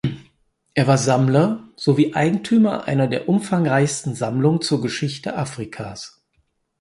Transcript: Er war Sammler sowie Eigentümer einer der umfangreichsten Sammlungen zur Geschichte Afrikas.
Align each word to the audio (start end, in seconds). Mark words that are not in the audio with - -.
Er 0.73 0.87
war 0.87 0.97
Sammler 0.97 1.63
sowie 1.75 2.15
Eigentümer 2.15 2.85
einer 2.85 3.05
der 3.05 3.29
umfangreichsten 3.29 4.15
Sammlungen 4.15 4.61
zur 4.61 4.81
Geschichte 4.81 5.35
Afrikas. 5.37 6.23